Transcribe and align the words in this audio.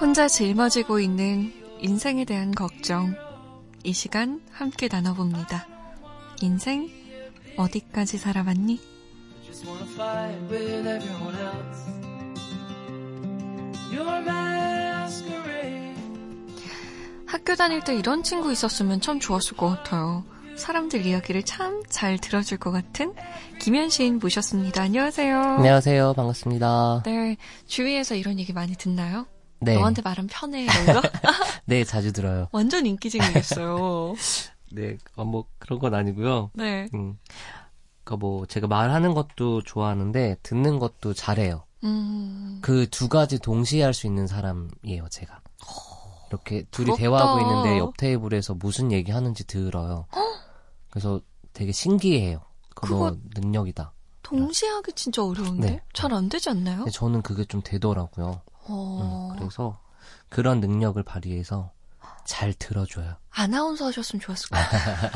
혼자 0.00 0.28
짊어지고 0.28 0.98
있는 1.00 1.52
인생에 1.80 2.24
대한 2.24 2.52
걱정. 2.52 3.14
이 3.84 3.92
시간 3.92 4.40
함께 4.50 4.88
나눠봅니다. 4.90 5.66
인생 6.40 6.88
어디까지 7.56 8.18
살아봤니? 8.18 8.80
학교 17.26 17.54
다닐 17.54 17.84
때 17.84 17.94
이런 17.94 18.22
친구 18.22 18.50
있었으면 18.50 19.00
참 19.00 19.20
좋았을 19.20 19.56
것 19.56 19.68
같아요. 19.68 20.24
사람들 20.56 21.04
이야기를 21.06 21.42
참 21.44 21.80
잘 21.90 22.16
들어줄 22.18 22.56
것 22.56 22.70
같은 22.70 23.12
김현 23.60 23.90
시인 23.90 24.18
모셨습니다. 24.18 24.82
안녕하세요. 24.82 25.38
안녕하세요. 25.38 26.14
반갑습니다. 26.14 27.02
네, 27.04 27.36
주위에서 27.66 28.14
이런 28.14 28.38
얘기 28.38 28.52
많이 28.54 28.74
듣나요? 28.74 29.26
네. 29.60 29.74
너한테 29.74 30.02
말은 30.02 30.26
편해 30.28 30.64
이런 30.64 30.86
거? 30.86 31.02
네, 31.66 31.84
자주 31.84 32.12
들어요. 32.12 32.48
완전 32.52 32.86
인기쟁이겠어요. 32.86 34.14
네, 34.72 34.96
어, 35.16 35.24
뭐 35.24 35.44
그런 35.58 35.78
건 35.78 35.94
아니고요. 35.94 36.50
네. 36.54 36.88
음, 36.94 37.18
그뭐 38.04 38.46
제가 38.46 38.66
말하는 38.66 39.14
것도 39.14 39.62
좋아하는데 39.62 40.36
듣는 40.42 40.78
것도 40.78 41.12
잘해요. 41.14 41.64
음. 41.82 42.58
그 42.62 42.86
두 42.90 43.08
가지 43.08 43.38
동시에 43.38 43.82
할 43.82 43.94
수 43.94 44.06
있는 44.06 44.26
사람이에요, 44.26 45.08
제가. 45.10 45.40
이렇게 46.28 46.62
둘이 46.70 46.86
부럽다. 46.86 47.00
대화하고 47.00 47.40
있는데 47.40 47.78
옆 47.78 47.96
테이블에서 47.96 48.54
무슨 48.54 48.92
얘기 48.92 49.10
하는지 49.10 49.44
들어요. 49.46 50.06
그래서 50.90 51.20
되게 51.52 51.72
신기해요. 51.72 52.40
그거 52.76 53.16
능력이다. 53.34 53.92
동시에 54.22 54.68
하기 54.68 54.92
진짜 54.92 55.24
어려운데? 55.24 55.70
네. 55.70 55.80
잘안 55.92 56.28
되지 56.28 56.50
않나요? 56.50 56.84
네, 56.84 56.90
저는 56.92 57.22
그게 57.22 57.44
좀 57.44 57.62
되더라고요. 57.64 58.42
어... 58.70 59.30
음, 59.32 59.36
그래서 59.38 59.78
그런 60.28 60.60
능력을 60.60 61.02
발휘해서 61.02 61.70
잘 62.24 62.52
들어줘요. 62.54 63.16
아나운서 63.30 63.86
하셨으면 63.86 64.20
좋았을 64.20 64.48
것 64.50 64.56
같아요. 64.56 65.10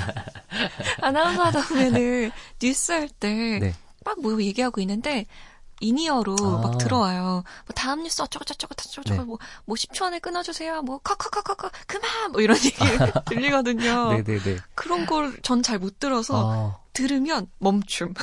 아나운서 1.03 1.45
하다 1.45 1.63
보면은 1.69 2.31
뉴스 2.61 2.93
할 2.93 3.09
때 3.09 3.75
막뭐 4.05 4.37
네. 4.39 4.47
얘기하고 4.47 4.81
있는데 4.81 5.27
in-ear로 5.81 6.37
아. 6.41 6.61
막 6.63 6.79
들어와요. 6.79 7.43
뭐 7.67 7.75
다음 7.75 8.03
뉴스 8.03 8.23
어쩌고 8.23 8.45
저쩌고 8.45 8.75
저쩌고 8.75 9.09
네. 9.11 9.19
뭐, 9.25 9.39
뭐 9.65 9.77
10초 9.77 10.05
안에 10.05 10.19
끊어주세요. 10.19 10.83
뭐 10.83 10.99
커커커커커 10.99 11.71
그만 11.87 12.33
뭐 12.33 12.41
이런 12.41 12.57
얘기 12.57 12.73
들리거든요. 13.27 14.13
네네네. 14.13 14.59
그런 14.75 15.07
걸 15.07 15.41
전 15.43 15.63
잘 15.63 15.79
못 15.79 15.99
들어서 15.99 16.53
아. 16.53 16.79
들으면 16.93 17.49
멈춤. 17.59 18.15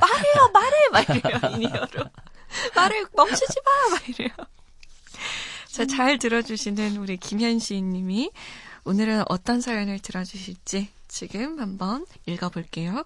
말해요 0.00 0.50
말해 0.52 0.76
막 0.92 1.08
이래요 1.10 1.38
in-ear로. 1.56 2.04
말을 2.74 3.06
멈추지 3.14 3.60
마! 3.64 3.96
막 3.96 4.08
이래요. 4.08 4.30
자, 5.66 5.86
잘 5.86 6.18
들어주시는 6.18 6.96
우리 6.96 7.16
김현시 7.16 7.80
님이 7.80 8.30
오늘은 8.84 9.24
어떤 9.28 9.60
사연을 9.60 10.00
들어주실지 10.00 10.88
지금 11.08 11.60
한번 11.60 12.06
읽어볼게요. 12.26 13.04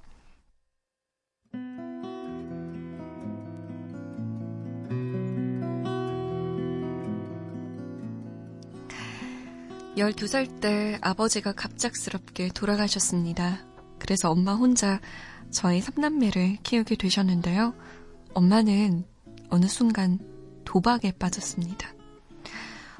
1 9.97 10.13
2살때 10.13 10.99
아버지가 11.03 11.53
갑작스럽게 11.53 12.49
돌아가셨습니다. 12.49 13.65
그래서 14.01 14.29
엄마 14.29 14.55
혼자 14.55 15.01
저희 15.51 15.81
삼남매를 15.81 16.59
키우게 16.65 16.97
되셨는데요. 16.97 17.75
엄마는 18.35 19.05
어느 19.55 19.67
순간 19.67 20.19
도박에 20.65 21.13
빠졌습니다. 21.13 21.95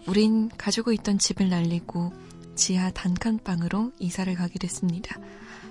우린 0.07 0.49
가지고 0.51 0.93
있던 0.93 1.19
집을 1.19 1.49
날리고 1.49 2.13
지하 2.55 2.93
단칸방으로 2.93 3.91
이사를 3.99 4.33
가게 4.37 4.61
됐습니다. 4.61 5.19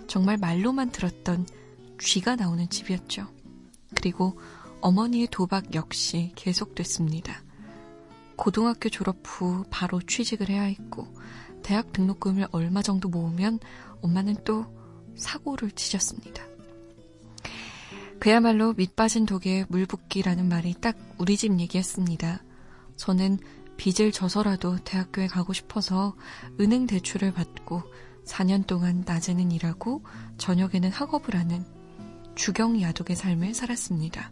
정말 0.07 0.35
말로만 0.35 0.91
들었던 0.91 1.47
쥐가 2.01 2.35
나오는 2.35 2.69
집이었죠. 2.69 3.29
그리고 3.95 4.37
어머니의 4.81 5.29
도박 5.31 5.73
역시 5.73 6.33
계속됐습니다. 6.35 7.43
고등학교 8.35 8.89
졸업 8.89 9.19
후 9.23 9.63
바로 9.69 10.01
취직을 10.01 10.49
해야 10.49 10.63
했고, 10.63 11.07
대학 11.61 11.93
등록금을 11.93 12.47
얼마 12.51 12.81
정도 12.81 13.07
모으면 13.07 13.59
엄마는 14.01 14.35
또 14.43 14.65
사고를 15.15 15.71
치셨습니다. 15.71 16.43
그야말로 18.23 18.71
밑 18.71 18.95
빠진 18.95 19.25
독에 19.25 19.65
물 19.67 19.85
붓기라는 19.85 20.47
말이 20.47 20.73
딱 20.79 20.95
우리 21.17 21.35
집 21.35 21.59
얘기였습니다. 21.59 22.41
저는 22.95 23.37
빚을 23.75 24.13
져서라도 24.13 24.77
대학교에 24.85 25.27
가고 25.27 25.51
싶어서 25.51 26.15
은행 26.57 26.87
대출을 26.87 27.33
받고 27.33 27.83
4년 28.25 28.65
동안 28.65 29.03
낮에는 29.05 29.51
일하고 29.51 30.05
저녁에는 30.37 30.89
학업을 30.89 31.35
하는 31.35 31.65
주경 32.35 32.81
야독의 32.81 33.17
삶을 33.17 33.53
살았습니다. 33.53 34.31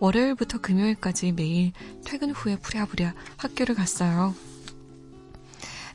월요일부터 0.00 0.60
금요일까지 0.60 1.30
매일 1.30 1.70
퇴근 2.04 2.32
후에 2.32 2.58
부랴부랴 2.58 3.14
학교를 3.36 3.76
갔어요. 3.76 4.34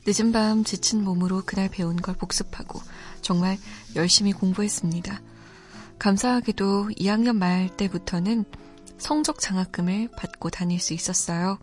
늦은 0.07 0.31
밤 0.31 0.63
지친 0.63 1.03
몸으로 1.03 1.43
그날 1.45 1.67
배운 1.67 1.97
걸 1.97 2.15
복습하고 2.15 2.79
정말 3.19 3.57
열심히 3.97 4.31
공부했습니다. 4.31 5.34
감사하게도 5.99 6.89
2학년 6.97 7.35
말 7.37 7.75
때부터는 7.75 8.45
성적 8.97 9.39
장학금을 9.39 10.09
받고 10.17 10.49
다닐 10.49 10.79
수 10.79 10.93
있었어요. 10.93 11.57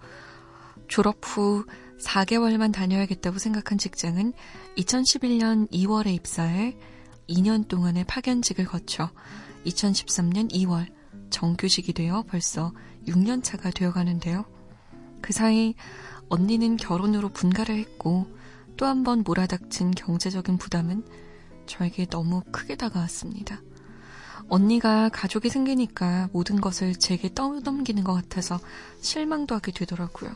졸업 0.89 1.19
후 1.23 1.65
4개월만 2.01 2.73
다녀야겠다고 2.73 3.39
생각한 3.39 3.79
직장은 3.79 4.33
2011년 4.77 5.71
2월에 5.71 6.09
입사해 6.15 6.77
2년 7.29 7.69
동안의 7.69 8.05
파견직을 8.05 8.65
거쳐 8.67 9.11
2013년 9.67 10.51
2월 10.53 10.87
정규직이 11.31 11.93
되어 11.93 12.25
벌써 12.29 12.73
6년 13.07 13.43
차가 13.43 13.71
되어 13.71 13.93
가는데요. 13.93 14.45
그 15.23 15.33
사이 15.33 15.75
언니는 16.29 16.77
결혼으로 16.77 17.29
분가를 17.31 17.77
했고 17.77 18.27
또 18.77 18.87
한 18.87 19.05
번 19.05 19.23
몰아닥친 19.23 19.93
경제적인 19.93 20.59
부담은 20.59 21.05
저에게 21.67 22.07
너무 22.07 22.43
크게 22.51 22.75
다가왔습니다. 22.77 23.61
언니가 24.49 25.09
가족이 25.09 25.49
생기니까 25.49 26.29
모든 26.33 26.61
것을 26.61 26.95
제게 26.95 27.33
떠넘기는 27.33 28.03
것 28.05 28.15
같아서 28.15 28.61
실망도 29.01 29.55
하게 29.55 29.73
되더라고요. 29.73 30.31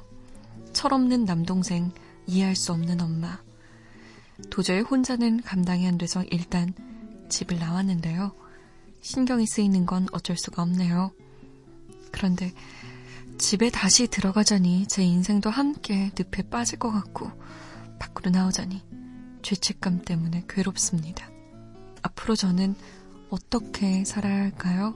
철없는 0.72 1.24
남동생, 1.24 1.92
이해할 2.26 2.56
수 2.56 2.72
없는 2.72 3.00
엄마. 3.00 3.38
도저히 4.50 4.80
혼자는 4.80 5.42
감당이 5.42 5.86
안 5.86 5.98
돼서 5.98 6.22
일단 6.30 6.74
집을 7.28 7.58
나왔는데요. 7.58 8.32
신경이 9.00 9.46
쓰이는 9.46 9.86
건 9.86 10.06
어쩔 10.12 10.36
수가 10.36 10.62
없네요. 10.62 11.12
그런데 12.10 12.52
집에 13.38 13.70
다시 13.70 14.06
들어가자니 14.06 14.86
제 14.88 15.02
인생도 15.02 15.50
함께 15.50 16.10
늪에 16.18 16.48
빠질 16.48 16.78
것 16.78 16.90
같고 16.90 17.30
밖으로 17.98 18.30
나오자니 18.30 18.82
죄책감 19.42 20.02
때문에 20.02 20.44
괴롭습니다. 20.48 21.30
앞으로 22.02 22.34
저는 22.34 22.74
어떻게 23.30 24.04
살아야 24.04 24.42
할까요? 24.42 24.94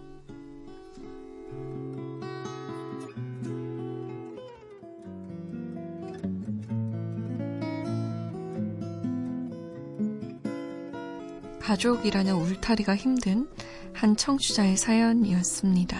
가족이라는 11.60 12.34
울타리가 12.34 12.97
힘든 12.97 13.49
한 13.95 14.16
청취자의 14.16 14.77
사연이었습니다. 14.77 15.97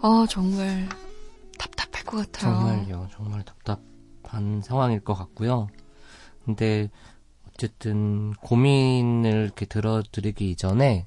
어, 0.00 0.26
정말 0.26 0.88
답답할 1.58 2.04
것 2.04 2.16
같아요. 2.32 2.54
정말요. 2.54 3.08
정말 3.12 3.44
답답한 3.44 4.60
상황일 4.62 5.00
것 5.00 5.14
같고요. 5.14 5.68
근데 6.44 6.90
어쨌든 7.54 8.32
고민을 8.34 9.44
이렇게 9.44 9.66
들어드리기 9.66 10.50
이전에 10.50 11.06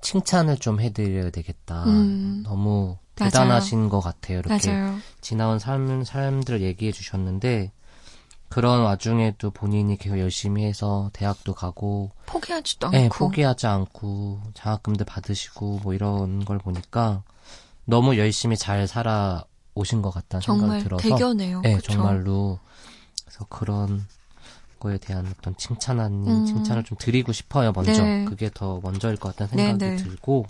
칭찬을 0.00 0.58
좀 0.58 0.80
해드려야 0.80 1.30
되겠다. 1.30 1.84
음. 1.84 2.42
너무 2.44 2.98
대단하신 3.14 3.78
맞아요. 3.78 3.90
것 3.90 4.00
같아요. 4.00 4.38
이렇게 4.40 4.70
맞아요. 4.70 4.98
지나온 5.20 5.58
삶, 5.58 6.04
삶들 6.04 6.60
얘기해 6.62 6.92
주셨는데 6.92 7.72
그런 8.48 8.82
와중에도 8.82 9.50
본인이 9.50 9.96
계속 9.96 10.18
열심히 10.18 10.64
해서 10.64 11.08
대학도 11.14 11.54
가고 11.54 12.10
포기하지도 12.26 12.90
네, 12.90 13.04
않고 13.04 13.18
포기하지 13.18 13.66
않고 13.66 14.42
장학금도 14.52 15.06
받으시고 15.06 15.80
뭐 15.82 15.94
이런 15.94 16.44
걸 16.44 16.58
보니까 16.58 17.22
너무 17.86 18.18
열심히 18.18 18.56
잘 18.56 18.86
살아 18.86 19.44
오신 19.74 20.02
것 20.02 20.10
같다는 20.10 20.42
생각이 20.42 20.82
들어서 20.82 21.02
대견해요. 21.02 21.62
네, 21.62 21.76
그쵸? 21.76 21.92
정말로 21.92 22.58
그래서 23.24 23.46
그런 23.48 24.04
거에 24.82 24.98
대한 24.98 25.26
어떤 25.38 25.56
칭찬한 25.56 26.26
음. 26.26 26.46
칭찬을 26.46 26.82
좀 26.82 26.98
드리고 26.98 27.32
싶어요. 27.32 27.72
먼저 27.72 28.02
네. 28.02 28.24
그게 28.24 28.50
더 28.52 28.80
먼저일 28.82 29.16
것 29.16 29.36
같다는 29.36 29.48
생각이 29.50 29.78
네, 29.78 29.96
네. 29.96 29.96
들고 29.96 30.46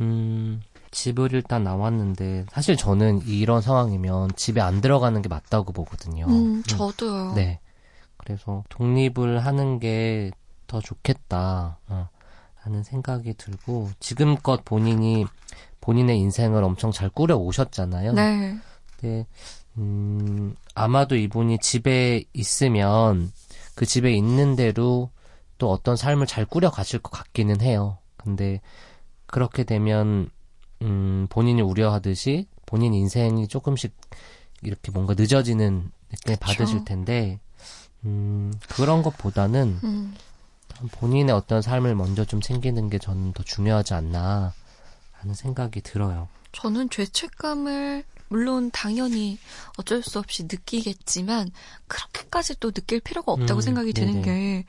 음 0.00 0.62
집을 0.92 1.32
일단 1.32 1.64
나왔는데 1.64 2.46
사실 2.50 2.76
저는 2.76 3.22
이런 3.26 3.60
상황이면 3.60 4.36
집에 4.36 4.60
안 4.60 4.80
들어가는 4.80 5.20
게 5.22 5.28
맞다고 5.28 5.72
보거든요. 5.72 6.26
음, 6.26 6.62
저도요. 6.62 7.32
네. 7.34 7.58
그래서 8.16 8.62
독립을 8.68 9.44
하는 9.44 9.80
게 9.80 10.30
더 10.72 10.80
좋겠다. 10.80 11.76
어, 11.88 12.08
하는 12.56 12.82
생각이 12.82 13.34
들고 13.34 13.90
지금껏 14.00 14.64
본인이 14.64 15.26
본인의 15.82 16.18
인생을 16.18 16.64
엄청 16.64 16.90
잘 16.92 17.10
꾸려 17.10 17.36
오셨잖아요. 17.36 18.14
네. 18.14 18.56
근데 18.98 19.26
음, 19.78 20.54
아마도 20.74 21.16
이분이 21.16 21.58
집에 21.58 22.24
있으면 22.32 23.32
그 23.74 23.86
집에 23.86 24.12
있는 24.12 24.56
대로 24.56 25.10
또 25.58 25.70
어떤 25.70 25.96
삶을 25.96 26.26
잘 26.26 26.44
꾸려 26.44 26.70
가실 26.70 26.98
것 26.98 27.10
같기는 27.10 27.60
해요. 27.60 27.98
근데 28.16 28.60
그렇게 29.26 29.64
되면 29.64 30.28
음, 30.82 31.26
본인이 31.30 31.62
우려하듯이 31.62 32.48
본인 32.66 32.92
인생이 32.94 33.48
조금씩 33.48 33.94
이렇게 34.62 34.90
뭔가 34.92 35.14
늦어지는 35.14 35.90
느낌을. 36.10 36.36
받으실 36.38 36.84
텐데 36.84 37.40
음, 38.04 38.52
그런 38.68 39.02
것보다는 39.02 39.78
음, 39.84 40.14
본인의 40.92 41.34
어떤 41.34 41.62
삶을 41.62 41.94
먼저 41.94 42.24
좀 42.24 42.40
챙기는 42.40 42.90
게 42.90 42.98
저는 42.98 43.32
더 43.32 43.42
중요하지 43.42 43.94
않나 43.94 44.52
하는 45.12 45.34
생각이 45.34 45.80
들어요. 45.82 46.28
저는 46.52 46.90
죄책감을 46.90 48.04
물론 48.32 48.70
당연히 48.70 49.38
어쩔 49.76 50.02
수 50.02 50.18
없이 50.18 50.44
느끼겠지만 50.44 51.50
그렇게까지 51.86 52.58
또 52.60 52.70
느낄 52.70 52.98
필요가 52.98 53.30
없다고 53.30 53.58
음, 53.58 53.60
생각이 53.60 53.92
드는 53.92 54.22
네네. 54.22 54.24
게 54.24 54.64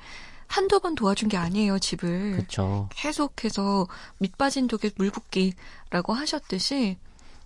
한두 0.47 0.81
번 0.81 0.95
도와준 0.95 1.29
게 1.29 1.37
아니에요, 1.37 1.79
집을. 1.79 2.33
그렇죠. 2.33 2.89
계속해서 2.93 3.87
밑빠진 4.17 4.67
독에 4.67 4.91
물 4.97 5.11
붓기라고 5.11 6.11
하셨듯이 6.11 6.97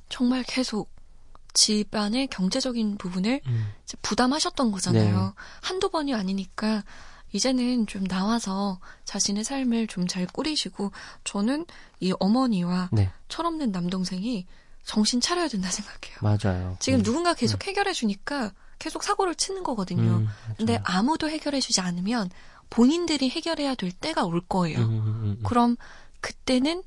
정말 0.09 0.43
계속 0.47 0.89
집안의 1.53 2.27
경제적인 2.27 2.97
부분을 2.97 3.41
음, 3.45 3.67
부담하셨던 4.01 4.71
거잖아요. 4.71 5.19
네. 5.21 5.31
한두 5.61 5.89
번이 5.89 6.15
아니니까 6.15 6.83
이제는 7.31 7.85
좀 7.85 8.07
나와서 8.07 8.79
자신의 9.05 9.43
삶을 9.43 9.85
좀 9.85 10.07
잘 10.07 10.25
꾸리시고 10.25 10.91
저는 11.23 11.67
이 11.99 12.11
어머니와 12.19 12.89
네, 12.91 13.11
철없는 13.27 13.71
남동생이 13.71 14.47
정신 14.87 15.19
차려야 15.19 15.49
된다 15.49 15.69
생각해요. 15.69 16.17
맞아요. 16.21 16.77
지금 16.79 16.99
음, 16.99 17.03
누군가 17.03 17.33
계속 17.33 17.67
해결해 17.67 17.91
주니까 17.91 18.53
계속 18.79 19.03
사고를 19.03 19.35
치는 19.35 19.61
거거든요. 19.63 20.19
음. 20.19 20.27
근데 20.57 20.79
아무도 20.85 21.29
해결해 21.29 21.59
주지 21.59 21.81
않으면 21.81 22.29
본인들이 22.69 23.29
해결해야 23.29 23.75
될 23.75 23.91
때가 23.91 24.23
올 24.23 24.39
거예요. 24.39 24.79
음, 24.79 24.83
음, 24.83 25.07
음, 25.23 25.39
그럼 25.43 25.75
그때는 26.21 26.83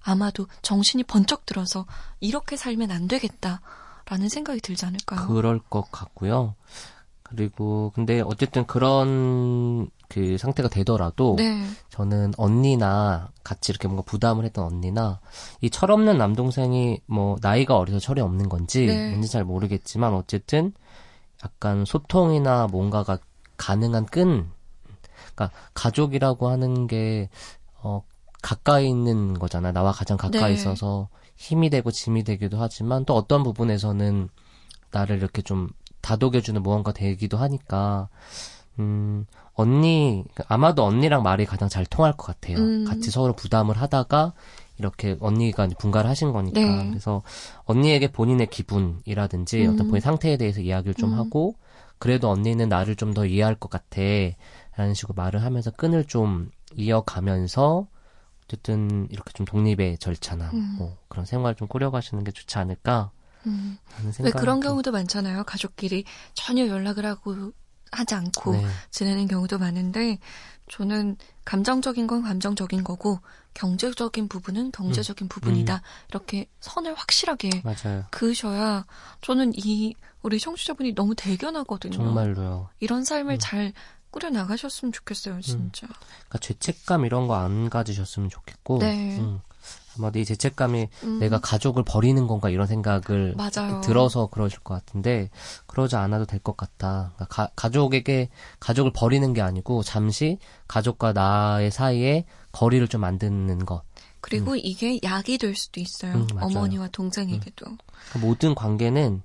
아마도 0.00 0.46
정신이 0.62 1.02
번쩍 1.04 1.44
들어서 1.44 1.86
이렇게 2.20 2.56
살면 2.56 2.92
안 2.92 3.08
되겠다라는 3.08 4.28
생각이 4.28 4.60
들지 4.60 4.86
않을까요? 4.86 5.26
그럴 5.26 5.58
것 5.58 5.90
같고요. 5.90 6.54
그리고 7.24 7.90
근데 7.96 8.20
어쨌든 8.20 8.64
그런 8.64 9.90
그 10.10 10.36
상태가 10.36 10.68
되더라도 10.68 11.36
네. 11.38 11.64
저는 11.88 12.32
언니나 12.36 13.30
같이 13.44 13.70
이렇게 13.70 13.86
뭔가 13.86 14.02
부담을 14.02 14.44
했던 14.44 14.64
언니나 14.64 15.20
이 15.60 15.70
철없는 15.70 16.18
남동생이 16.18 17.00
뭐 17.06 17.36
나이가 17.40 17.78
어려서 17.78 18.00
철이 18.00 18.20
없는 18.20 18.48
건지 18.48 18.86
네. 18.86 19.10
뭔지 19.10 19.28
잘 19.28 19.44
모르겠지만 19.44 20.12
어쨌든 20.12 20.72
약간 21.44 21.84
소통이나 21.84 22.66
뭔가가 22.66 23.18
가능한 23.56 24.06
끈 24.06 24.50
그러니까 25.34 25.50
가족이라고 25.74 26.48
하는 26.48 26.88
게 26.88 27.30
어, 27.80 28.02
가까이 28.42 28.88
있는 28.88 29.34
거잖아요. 29.34 29.72
나와 29.72 29.92
가장 29.92 30.16
가까이 30.16 30.54
네. 30.54 30.54
있어서 30.54 31.08
힘이 31.36 31.70
되고 31.70 31.92
짐이 31.92 32.24
되기도 32.24 32.58
하지만 32.58 33.04
또 33.04 33.14
어떤 33.14 33.44
부분에서는 33.44 34.28
나를 34.90 35.18
이렇게 35.18 35.40
좀 35.42 35.68
다독여주는 36.00 36.60
무언가 36.62 36.92
되기도 36.92 37.36
하니까 37.36 38.08
음 38.80 39.26
언니 39.54 40.24
아마도 40.48 40.84
언니랑 40.84 41.22
말이 41.22 41.44
가장 41.44 41.68
잘 41.68 41.84
통할 41.84 42.12
것 42.12 42.26
같아요. 42.26 42.56
음. 42.58 42.84
같이 42.84 43.10
서로 43.10 43.34
부담을 43.34 43.76
하다가 43.76 44.32
이렇게 44.78 45.16
언니가 45.20 45.68
분가를 45.78 46.08
하신 46.08 46.32
거니까 46.32 46.60
네. 46.60 46.88
그래서 46.88 47.22
언니에게 47.64 48.10
본인의 48.10 48.46
기분이라든지 48.48 49.66
음. 49.66 49.74
어떤 49.74 49.88
본인 49.88 50.00
상태에 50.00 50.38
대해서 50.38 50.60
이야기를 50.60 50.94
좀 50.94 51.12
음. 51.12 51.18
하고 51.18 51.54
그래도 51.98 52.30
언니는 52.30 52.68
나를 52.70 52.96
좀 52.96 53.12
더 53.12 53.26
이해할 53.26 53.54
것 53.54 53.68
같아 53.68 54.00
라는 54.76 54.94
식으로 54.94 55.14
말을 55.14 55.42
하면서 55.42 55.70
끈을 55.70 56.06
좀 56.06 56.50
이어가면서 56.74 57.86
어쨌든 58.44 59.06
이렇게 59.10 59.32
좀 59.34 59.44
독립의 59.44 59.98
절차나 59.98 60.50
음. 60.54 60.76
뭐 60.78 60.96
그런 61.08 61.26
생활 61.26 61.54
좀 61.54 61.68
꾸려가시는 61.68 62.24
게 62.24 62.30
좋지 62.30 62.56
않을까 62.56 63.10
음. 63.46 63.78
왜 64.20 64.30
그런 64.30 64.60
경우도 64.60 64.92
많잖아요. 64.92 65.44
가족끼리 65.44 66.04
전혀 66.34 66.66
연락을 66.66 67.04
하고 67.06 67.52
하지 67.90 68.14
않고 68.14 68.52
네. 68.52 68.66
지내는 68.90 69.26
경우도 69.28 69.58
많은데 69.58 70.18
저는 70.68 71.16
감정적인 71.44 72.06
건 72.06 72.22
감정적인 72.22 72.84
거고 72.84 73.18
경제적인 73.54 74.28
부분은 74.28 74.70
경제적인 74.70 75.28
부분이다. 75.28 75.82
이렇게 76.08 76.46
선을 76.60 76.94
확실하게 76.94 77.62
맞아요. 77.64 78.04
그으셔야 78.10 78.86
저는 79.22 79.52
이 79.56 79.94
우리 80.22 80.38
청취자분이 80.38 80.94
너무 80.94 81.14
대견하거든요. 81.16 81.92
정말로요. 81.96 82.68
이런 82.78 83.04
삶을 83.04 83.34
음. 83.34 83.38
잘 83.40 83.72
꾸려 84.12 84.30
나가셨으면 84.30 84.92
좋겠어요, 84.92 85.40
진짜. 85.40 85.86
그러니까 85.88 86.38
죄책감 86.40 87.04
이런 87.04 87.26
거 87.26 87.34
안 87.34 87.70
가지셨으면 87.70 88.28
좋겠고 88.28 88.78
네. 88.78 89.18
음, 89.18 89.40
아마도 90.00 90.18
이 90.18 90.24
죄책감이 90.24 90.88
음, 91.04 91.18
내가 91.20 91.40
가족을 91.40 91.84
버리는 91.84 92.26
건가 92.26 92.48
이런 92.50 92.66
생각을 92.66 93.34
맞아요. 93.36 93.80
들어서 93.82 94.26
그러실 94.26 94.60
것 94.60 94.74
같은데 94.74 95.30
그러지 95.66 95.96
않아도 95.96 96.24
될 96.26 96.40
것 96.40 96.56
같다. 96.56 97.12
그러니까 97.16 97.26
가, 97.26 97.50
가족에게 97.54 98.30
가족을 98.60 98.92
버리는 98.94 99.30
게 99.34 99.42
아니고 99.42 99.82
잠시 99.82 100.38
가족과 100.68 101.12
나의 101.12 101.70
사이에 101.70 102.24
거리를 102.52 102.88
좀 102.88 103.02
만드는 103.02 103.66
것. 103.66 103.82
그리고 104.22 104.56
이게 104.56 104.98
약이 105.02 105.38
될 105.38 105.54
수도 105.54 105.80
있어요. 105.80 106.14
음. 106.14 106.26
어머니와 106.40 106.88
동생에게도. 106.88 107.64
그러니까 107.66 108.18
모든 108.20 108.54
관계는 108.54 109.22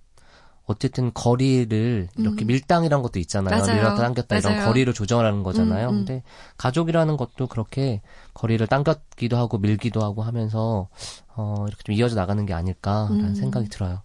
어쨌든 0.68 1.12
거리를 1.14 2.08
이렇게 2.18 2.44
음. 2.44 2.48
밀당이란 2.48 3.02
것도 3.02 3.20
있잖아요. 3.20 3.60
맞아요. 3.60 3.76
밀었다 3.76 4.02
당겼다 4.02 4.38
이런 4.38 4.54
맞아요. 4.54 4.68
거리를 4.68 4.92
조정하는 4.94 5.44
거잖아요. 5.44 5.90
음, 5.90 5.94
음. 5.94 5.98
근데 6.06 6.24
가족이라는 6.58 7.18
것도 7.18 7.48
그렇게 7.48 8.02
거리를 8.34 8.66
당겼기도 8.68 9.38
하고 9.38 9.58
밀기도 9.60 10.02
하고 10.04 10.24
하면서 10.24 10.90
어 11.36 11.66
이렇게 11.68 11.84
좀 11.84 11.94
이어져 11.96 12.16
나가는 12.16 12.44
게 12.46 12.54
아닐까라는 12.54 13.26
음. 13.26 13.36
생각이 13.36 13.70
들어요. 13.70 14.02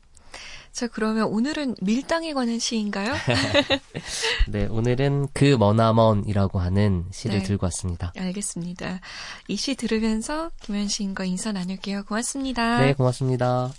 자, 0.73 0.87
그러면 0.87 1.25
오늘은 1.25 1.75
밀당에 1.83 2.33
관한 2.33 2.61
시인가요? 2.61 3.13
네, 4.49 4.67
오늘은 4.67 5.27
그 5.35 5.57
머나먼이라고 5.59 6.61
하는 6.61 7.07
시를 7.11 7.39
네. 7.41 7.45
들고 7.45 7.67
왔습니다. 7.67 8.13
알겠습니다. 8.17 9.01
이 9.49 9.57
시 9.57 9.75
들으면서 9.75 10.51
김현 10.61 10.87
시인과 10.87 11.25
인사 11.25 11.51
나눌게요. 11.51 12.05
고맙습니다. 12.05 12.79
네, 12.81 12.93
고맙습니다. 12.95 13.73